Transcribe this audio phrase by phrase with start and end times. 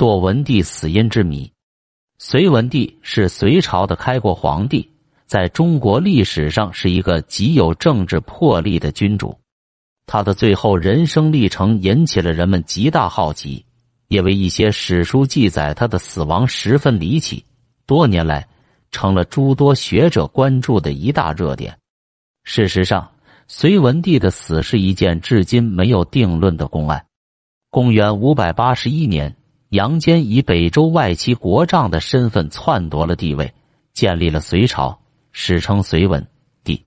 [0.00, 1.52] 堕文帝死因之谜。
[2.16, 4.90] 隋文帝是隋朝的开国皇帝，
[5.26, 9.38] 在中国历史上是一个极有政治魄力的君主。
[10.06, 13.62] 他的最后人生历程引起了人们极大好奇，
[14.08, 17.44] 因为一些史书记载他的死亡十分离奇，
[17.84, 18.48] 多年来
[18.90, 21.76] 成了诸多学者关注的一大热点。
[22.44, 23.06] 事实上，
[23.48, 27.04] 隋文帝的死是一件至今没有定论的公案。
[27.68, 29.36] 公元五百八十一年，
[29.70, 33.54] 杨坚以北周外戚国丈的身份篡夺了帝位，
[33.92, 35.00] 建立了隋朝，
[35.32, 36.26] 史称隋文
[36.62, 36.84] 帝。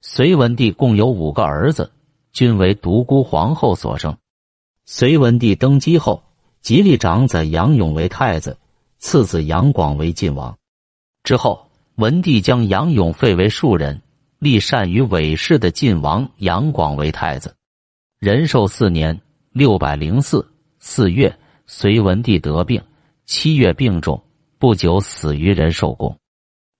[0.00, 1.92] 隋文帝共有五个儿子。
[2.32, 4.16] 均为独孤皇后所生。
[4.86, 6.24] 隋文帝登基后，
[6.62, 8.56] 吉立长子杨勇为太子，
[8.98, 10.56] 次子杨广为晋王。
[11.24, 14.00] 之后，文帝将杨勇废为庶人，
[14.38, 17.54] 立善于伪事的晋王杨广为太子。
[18.18, 19.20] 仁寿四年
[19.52, 22.82] （六百零四）四月，隋文帝得病，
[23.24, 24.22] 七月病重，
[24.58, 26.16] 不久死于仁寿宫。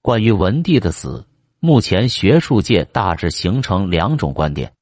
[0.03, 1.25] 关于文帝的死，
[1.61, 4.73] 目前学术界大致形成两种观点。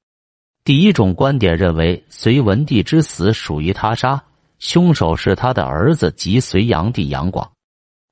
[0.64, 4.22] 第一种观点认为，隋文帝之死属于他杀，
[4.58, 7.50] 凶手是他的儿子及隋炀帝杨广。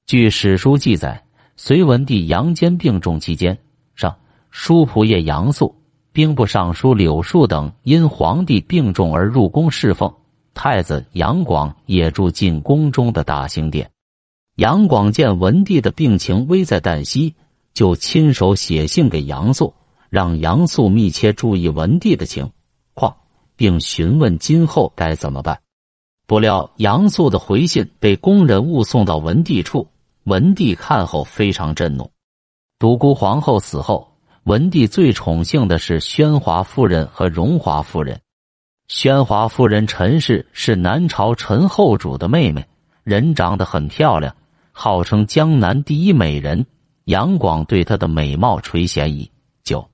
[0.06, 1.22] 据史书记载，
[1.56, 3.56] 隋文帝杨坚病重期间，
[3.94, 4.14] 上
[4.50, 5.74] 书仆射杨素、
[6.12, 10.14] 兵部尚书柳树等因皇帝病重而入宫侍奉，
[10.60, 13.88] 太子杨广也住进宫中的大兴殿。
[14.56, 17.32] 杨广见文帝的病情危在旦夕，
[17.74, 19.72] 就亲手写信给杨素。
[20.10, 22.50] 让杨素密切注意文帝的情
[22.94, 23.14] 况，
[23.54, 25.60] 并询问今后该怎么办。
[26.26, 29.86] 不料杨素的回信被工人误送到文帝处，
[30.24, 32.10] 文帝看后非常震怒。
[32.80, 34.08] 独孤皇后死后，
[34.42, 38.20] 文帝最宠幸的是宣华夫人和荣华夫人。
[38.88, 42.66] 宣华夫人陈氏是南朝陈后主的妹妹，
[43.04, 44.34] 人长得很漂亮，
[44.72, 46.64] 号称江南第一美人。
[47.04, 49.30] 杨广对她的美貌垂涎已
[49.62, 49.86] 久。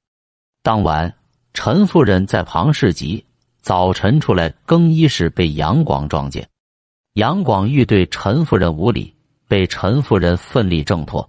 [0.62, 1.12] 当晚，
[1.52, 3.24] 陈夫人在旁侍疾，
[3.60, 6.48] 早晨出来更衣时被杨广撞见。
[7.14, 9.12] 杨广欲对陈夫人无礼，
[9.48, 11.28] 被陈夫人奋力挣脱。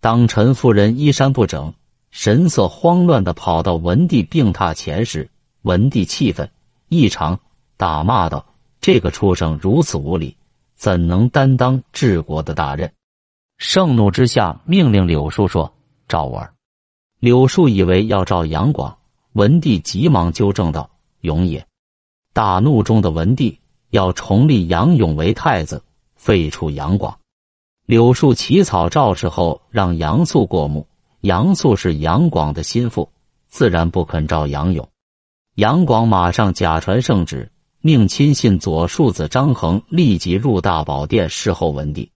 [0.00, 1.74] 当陈夫人衣衫不整、
[2.12, 5.28] 神色慌乱的跑到文帝病榻前时，
[5.62, 6.48] 文帝气愤
[6.94, 7.38] 异常，
[7.76, 8.46] 打骂道
[8.80, 10.36] ：“这个畜生如此无礼，
[10.76, 12.92] 怎能担当治国的大任？”
[13.58, 15.74] 盛怒之下，命令柳树说
[16.06, 16.54] ：“赵儿。”
[17.18, 18.96] 柳树以为要召杨广，
[19.32, 20.88] 文帝急忙纠正道
[21.22, 21.66] ：“永也。”
[22.32, 23.58] 大怒中的文帝
[23.90, 25.82] 要重立杨勇为太子，
[26.14, 27.18] 废除杨广。
[27.86, 30.86] 柳树起草诏示后，让杨素过目。
[31.20, 33.10] 杨素是杨广的心腹，
[33.48, 34.86] 自然不肯召杨勇。
[35.54, 37.50] 杨广马上假传圣旨，
[37.80, 42.10] 命亲信左庶子张衡立即入大宝殿侍候文帝。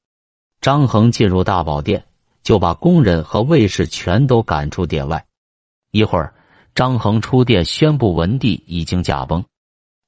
[0.60, 2.04] 张衡进入大宝殿。
[2.41, 5.22] 就把工人和卫士全都赶出殿外。
[5.91, 6.32] 一会儿，
[6.75, 9.44] 张衡出殿宣布文帝已经驾崩。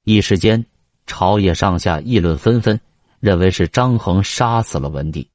[0.05, 0.65] 一时间，
[1.05, 2.79] 朝野上下议论纷纷，
[3.19, 5.29] 认为是张衡杀死了文帝。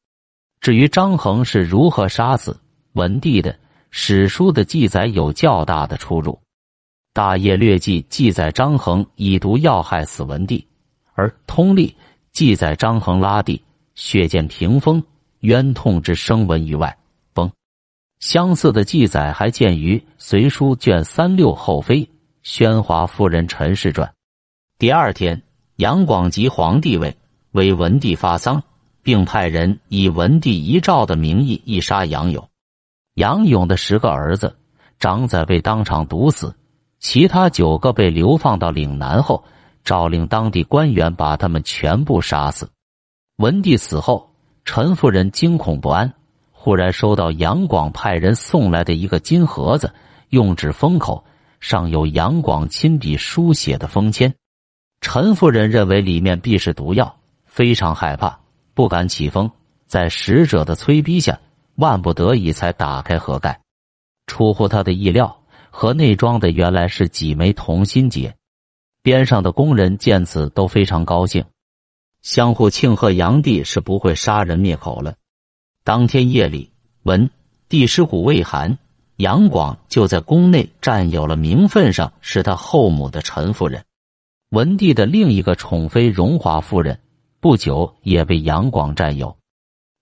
[0.61, 2.59] 至于张衡是如何杀死
[2.95, 3.57] 文帝的，
[3.93, 6.33] 史书的记载有较大的出入。
[7.17, 10.67] 《大业略记》记载张衡以毒要害死文帝，
[11.15, 11.89] 而《通历》
[12.31, 13.59] 记载张衡拉帝
[13.95, 15.03] 血溅屏风。
[15.41, 16.95] 冤痛之声闻于外，
[17.33, 17.51] 崩。
[18.21, 22.07] 相似的记载还见于《隋书》卷三六后妃
[22.43, 24.13] 宣华夫人陈氏传。
[24.79, 25.43] 第二天，
[25.77, 27.17] 杨广即皇帝位，
[27.53, 28.63] 为文帝发丧，
[29.03, 32.47] 并派人以文帝遗诏的名义义杀杨勇。
[33.15, 34.55] 杨勇的十个儿子，
[34.99, 36.55] 长子被当场毒死，
[36.99, 39.45] 其他九个被流放到岭南后，
[39.85, 42.71] 诏令当地官员把他们全部杀死。
[43.37, 44.33] 文帝死后。
[44.69, 46.13] 陈夫人惊恐不安，
[46.51, 49.95] 忽然收到杨广派人送来的一个金盒子，
[50.31, 51.25] 用纸封口，
[51.61, 54.35] 上有杨广亲笔书写的封签。
[55.01, 58.41] 陈夫人认为里面必是毒药，非常害怕，
[58.75, 59.49] 不敢起封。
[59.87, 61.39] 在使者的催逼下，
[61.77, 63.61] 万不得已才打开盒盖。
[64.27, 65.43] 出乎他的意料，
[65.77, 68.35] 和内装的原来是几枚同心结。
[69.03, 71.45] 边上的工人见此都非常高兴。
[72.23, 75.17] 相互庆贺，杨帝是不会杀人灭口了。
[75.85, 76.71] 当天夜里，
[77.03, 77.29] 文
[77.69, 78.79] 帝尸骨未寒，
[79.17, 83.85] 杨广就在宫内占有了名分上是他后母的陈夫人。
[84.49, 86.99] 文帝的另一个宠妃荣华夫人，
[87.39, 89.37] 不久也被杨广占有。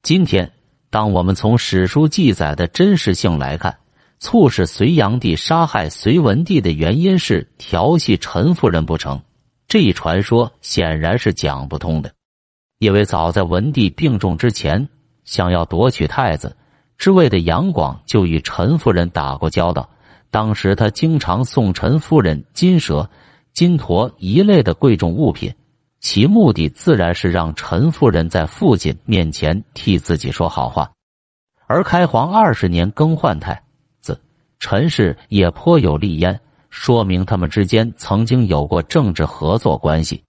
[0.02, 0.52] 今天，
[0.88, 3.76] 当我们从史书记载的真实性来看，
[4.24, 9.20] 促使隋炀帝杀害隋文帝的原因是调戏陈夫人不成？
[9.68, 12.10] 这一传说显然是讲不通的。
[12.78, 14.88] 因为早在文帝病重之前，
[15.26, 16.56] 想要夺取太子
[16.96, 19.86] 之位的杨广就与陈夫人打过交道。
[20.30, 23.10] 当时他经常送陈夫人金蛇、
[23.52, 25.54] 金驼一类的贵重物品，
[26.00, 30.90] 其目的自然是让陈夫人在父亲面前替自己说好话。
[31.66, 33.62] 而开皇二十年更换太，
[34.64, 36.40] 陈氏也颇有立焉，
[36.70, 40.24] 说明他们之间曾经有过政治合作关系。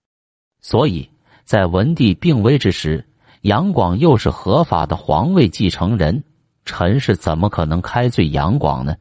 [0.62, 1.10] 所以
[1.46, 3.08] 在文帝病危之时，
[3.44, 6.22] 杨广又是合法的皇位继承人，
[6.66, 8.98] 陈氏怎么可能开罪杨广呢？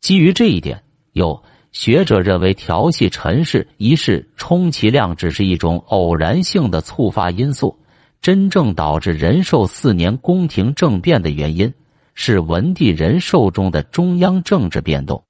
[0.00, 0.82] 基于这一点，
[1.12, 7.78] 有学者认为调戏陈氏一事，充其量只是一种偶然性的触发因素。
[8.22, 11.74] 真正导致仁寿四年宫廷政变的原因，
[12.14, 15.22] 是文帝仁寿中的中央政治变动。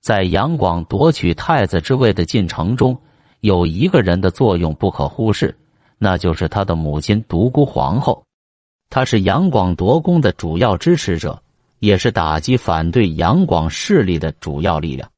[0.00, 3.00] 在杨广夺取太子之位的进程中，
[3.40, 5.56] 有一个人的作用不可忽视，
[5.98, 8.24] 那就是他的母亲独孤皇后。
[8.90, 11.42] 她是杨广夺宫的主要支持者。
[11.78, 15.10] 也是打击反对杨广势力的主要力量，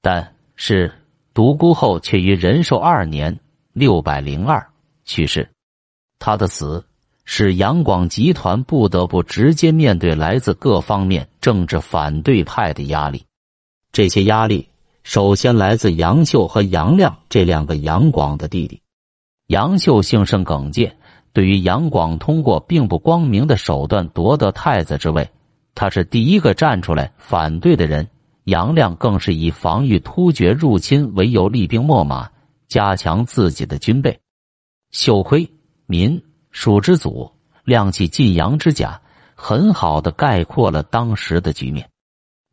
[0.00, 0.90] 但是
[1.34, 3.38] 独孤后却于仁寿二年
[3.74, 4.66] （六百零二）
[5.04, 5.46] 去世。
[6.18, 6.82] 他的死
[7.32, 13.24] 使杨广集团不得不直接面对来自各方面政治反对派的压力。
[13.92, 14.68] 这些压力
[15.04, 18.82] 首先来自杨秀和杨亮这两个杨广的弟弟。
[19.46, 20.96] 杨秀性甚耿介，
[21.32, 25.30] 对于杨广通过并不光明的手段夺得太子之位。
[25.76, 28.08] 他是第一个站出来反对的人，
[28.42, 32.28] 杨亮更是以防御突厥入侵为由厉兵秣马，
[32.66, 34.18] 加强自己的军备。
[34.90, 35.48] 秀亏
[35.86, 37.30] 民蜀之祖，
[37.64, 39.00] 亮起晋阳之甲，
[39.34, 41.88] 很好的概括了当时的局面。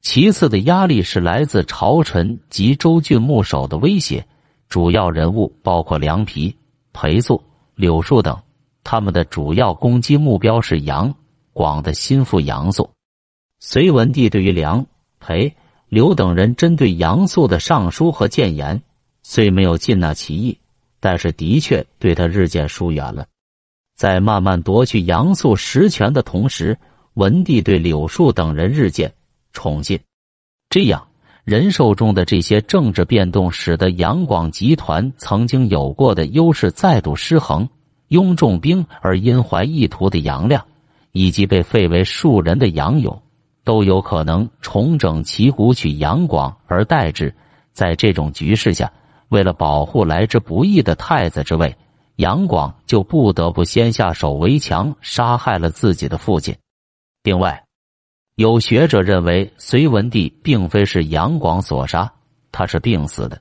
[0.01, 4.25] 其次的压力是来自朝臣及州郡牧守的威胁，
[4.69, 6.55] 主要人物包括梁皮、
[6.93, 7.43] 裴素、
[7.75, 8.39] 柳树等，
[8.83, 11.13] 他们的主要攻击目标是杨
[11.51, 12.89] 广的心腹杨素。
[13.59, 14.85] 隋文帝对于梁、
[15.19, 15.53] 裴、
[15.89, 18.81] 刘等人针对杨素的上书和谏言，
[19.23, 20.57] 虽没有尽纳其意，
[20.99, 23.25] 但是的确对他日渐疏远了。
[23.97, 26.77] 在慢慢夺去杨素实权的同时，
[27.15, 29.11] 文帝对柳树等人日渐
[29.53, 29.99] 宠信。
[30.69, 31.07] 这样，
[31.43, 37.67] 仁寿中的这些政治变动，使得杨广集团曾经有过的优势再度失衡。
[38.09, 40.63] 拥重兵而因怀意图的杨亮，
[41.11, 43.19] 以及被废为庶人的杨勇。
[43.63, 47.33] 都有可能重整旗鼓取杨广而代之。
[47.73, 48.93] 在这种局势下，
[49.29, 51.75] 为了保护来之不易的太子之位，
[52.17, 56.55] 杨广就不得不先下手为强，杀害了自己的父亲。
[57.23, 57.63] 另外，
[58.35, 62.11] 有学者认为隋文帝并非是杨广所杀，
[62.51, 63.39] 他是病死的。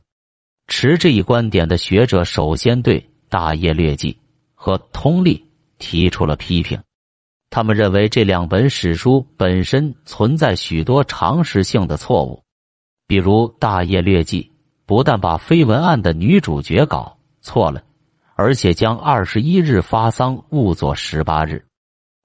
[0.67, 4.13] 持这一观点的学者首先对《大业略记》
[4.55, 5.39] 和《通历》
[5.79, 6.79] 提出了批评。
[7.49, 12.43] 他们认为这两本史书本身存在许多常识性的错误，
[13.07, 14.43] 比如《大业略记》
[14.85, 17.83] 不但把绯闻案的女主角搞错了，
[18.39, 21.65] 而且将二十一日发丧误作十八日，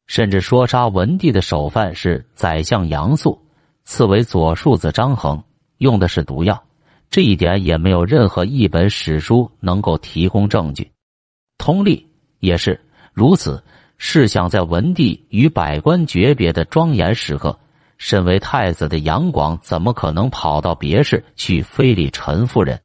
[0.07, 3.41] 甚至说杀文帝的首犯是宰相杨素，
[3.85, 5.41] 赐为左庶子张衡，
[5.77, 6.61] 用的是毒药。
[7.09, 10.91] 这一点也没有任何一本史书能够提供证据。
[11.57, 12.05] 通历
[12.39, 12.79] 也是
[13.13, 13.63] 如此。
[13.97, 17.57] 试想，在文帝与百官诀别的庄严时刻，
[17.97, 22.81] 身为太子的杨广怎么可能跑到别室去非礼陈夫人？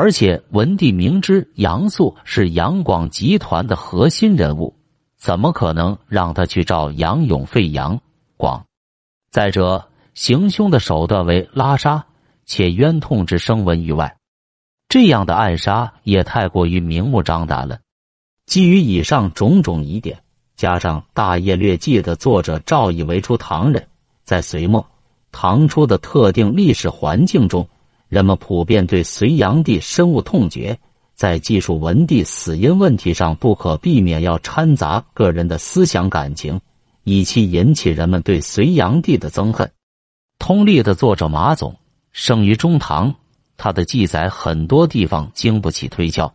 [0.00, 4.76] 而且，文帝明知杨素是杨广集团的核心人物，
[5.16, 8.00] 怎么可能让他去召杨勇废杨
[8.36, 8.64] 广？
[9.32, 12.06] 再者，行凶的手段为拉杀，
[12.46, 14.16] 且冤痛之声闻于外，
[14.88, 17.80] 这样的暗杀也太过于明目张胆了。
[18.46, 20.22] 基于以上种种疑点。
[20.54, 23.88] 加上《大业略记》的作者赵以为出唐人，
[24.22, 24.86] 在隋末、
[25.32, 27.68] 唐初的特定历史环境中，
[28.08, 30.78] 人们普遍对隋炀帝深恶痛绝，
[31.14, 36.60] 在记述文帝死因问题上，不可避免要掺杂个人的思想感情，
[37.04, 39.66] 以期引起人们对隋炀帝的憎恨。
[40.38, 41.76] 《通历》的作者马总
[42.10, 43.14] 生于中唐，
[43.56, 46.32] 他的记载很多地方经不起推敲。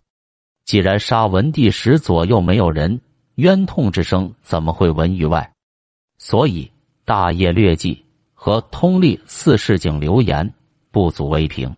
[0.66, 3.02] 既然杀文帝时左右没有人。
[3.38, 5.52] 冤痛之声怎么会闻于外？
[6.20, 6.66] 所以
[7.04, 7.96] 《大业略记》
[8.36, 10.48] 和《通历四世景留言》
[10.94, 11.76] 不足为凭。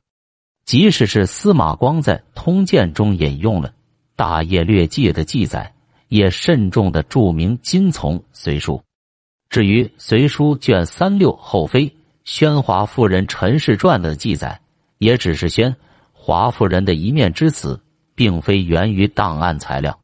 [0.65, 3.69] 即使是司马光在《通鉴》中引用了
[4.15, 5.73] 《大业略记》的记载，
[6.09, 8.73] 也慎重的注明今从《隋书》。
[9.49, 14.59] 至于《隋书》卷三六后妃宣华夫人陈氏传的记载，
[14.97, 15.73] 也只是宣
[16.11, 17.79] 华夫人的一面之词，
[18.15, 19.97] 并非源于档案材料。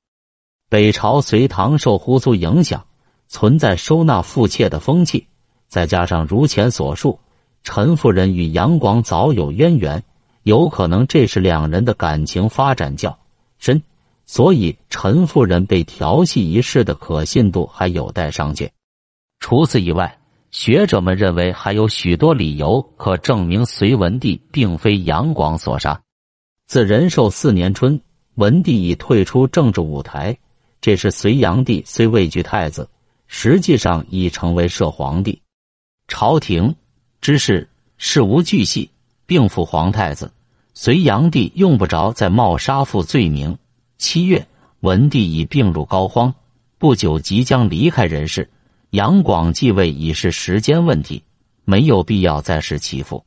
[0.70, 2.86] 北朝隋唐受胡族影响，
[3.28, 5.28] 存在收纳妇妾的风气，
[5.68, 7.20] 再加上如前所述，
[7.64, 10.04] 陈夫人与杨广早有渊源，
[10.44, 13.20] 有可能这是两人的感情发展较
[13.60, 13.84] 深，
[14.26, 18.70] 所以陈夫人被调戏一事的可信度还有待商榷。
[19.40, 26.02] 除此以外，学者们认为还有许多理由可证明隋文帝并非杨广所杀。
[26.68, 28.02] 自仁寿四年春，
[28.36, 30.38] 文帝已退出政治舞台。
[30.82, 32.90] 这时，隋炀帝虽位居太子，
[33.28, 35.42] 实际上已成为摄皇帝，
[36.08, 36.76] 朝廷
[37.22, 38.90] 之事事无巨细，
[39.26, 40.32] 并辅皇太子。
[40.74, 43.58] 隋炀帝用不着再冒杀父罪名。
[43.98, 44.46] 七月，
[44.80, 46.34] 文帝已病入膏肓，
[46.78, 48.50] 不久即将离开人世。
[48.90, 51.24] 杨广继位已是时间问题，
[51.64, 53.24] 没有必要再使其父。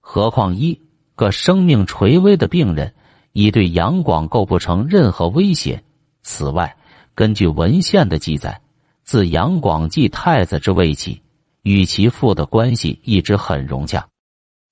[0.00, 0.78] 何况一。
[1.16, 2.94] 个生命垂危的病人，
[3.32, 5.84] 已对杨广构不成任何威胁。
[6.22, 6.74] 此外，
[7.14, 8.58] 根据文献的记载，
[9.04, 11.20] 自杨广继太子之位起，
[11.62, 14.06] 与其父的关系一直很融洽。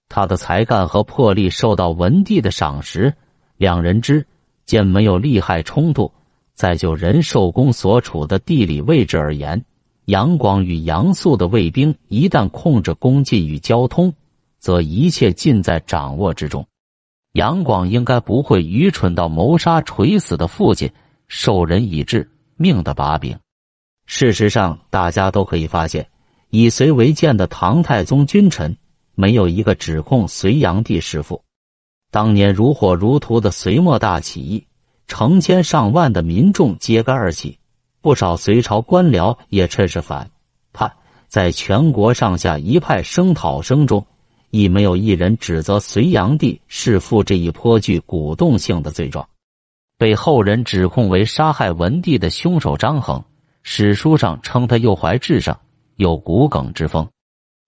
[0.09, 3.15] 他的才干和魄力受到文帝的赏识，
[3.57, 4.27] 两人之
[4.65, 6.11] 间没有利害冲突。
[6.55, 9.65] 再就仁寿宫所处的地理位置而言，
[10.07, 14.13] 杨广与杨素的卫兵一旦控制宫禁与交通。
[14.61, 16.67] 则一切尽在掌握之中。
[17.35, 20.91] 杨广应该不会愚蠢到谋杀垂死的父亲，
[21.29, 23.39] 受人以致命的把柄。
[24.07, 26.09] 事实上，大家都可以发现，
[26.51, 28.77] 以隋为鉴的唐太宗君臣，
[29.15, 31.43] 没有一个指控隋炀帝弑父。
[32.11, 34.67] 当年如火如荼的隋末大起义，
[35.07, 37.59] 成千上万的民众揭竿而起，
[38.01, 40.31] 不少隋朝官僚也趁势反
[40.73, 40.93] 叛，
[41.29, 44.07] 在全国上下一派声讨声中。
[44.51, 49.29] 亦没有一人指责隋炀帝弑父这一颇具鼓动性的罪状，
[49.99, 53.23] 被后人指控为杀害文帝的凶手张衡，
[53.63, 55.61] 史书上称他右怀至上，
[55.99, 57.07] 有骨梗之风。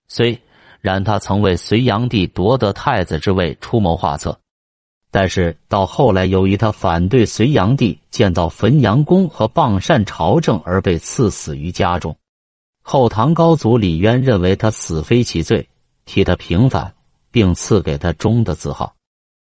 [0.09, 0.41] 虽
[0.81, 4.41] 然他曾为隋炀帝夺得太子之位出谋划策，
[5.11, 12.17] 但是到后来，由于他反对隋炀帝建造汾阳宫和傍善朝政，而被赐死于家中。
[12.83, 15.69] 后唐高祖李渊认为他死非其罪。
[16.07, 16.95] 替他平反，
[17.31, 18.97] 并赐给他忠的字号。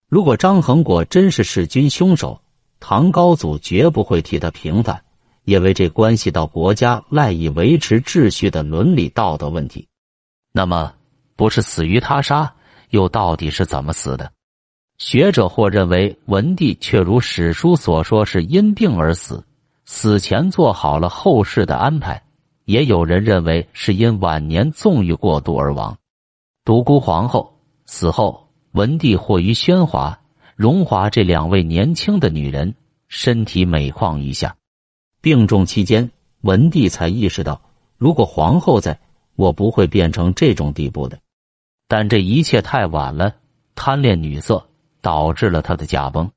[0.09, 2.43] 如果张衡果真是弑君凶手，
[2.81, 5.03] 唐高祖绝不会替他平反，
[5.45, 9.89] 因为这关系到国家赖以维持秩序的伦理道德问题。
[10.53, 10.95] 那么，
[11.37, 12.55] 不是死于他杀，
[12.91, 14.33] 又到底是怎么死的？
[14.99, 19.45] 学者或认为文帝却如史书所说是因病而死，
[19.87, 22.23] 死前做好了后事的安排；
[22.67, 25.97] 也有人认为是因晚年纵欲过度而亡。
[26.65, 27.57] 独孤皇后
[27.87, 30.21] 死后，文帝或于宣华、
[30.55, 32.75] 荣华这两位年轻的女人
[33.09, 34.57] 身体每况愈下。
[35.21, 36.11] 病重期间，
[36.41, 37.61] 文帝才意识到，
[37.99, 38.99] 如果皇后在，
[39.37, 41.19] 我不会变成这种地步的。
[41.89, 43.37] 但这一切太晚了，
[43.75, 44.69] 贪恋女色
[45.01, 46.31] 导致了他的驾崩。